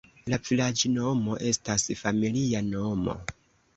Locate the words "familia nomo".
2.01-3.19